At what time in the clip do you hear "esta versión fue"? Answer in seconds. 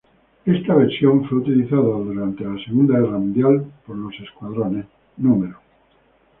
0.47-1.37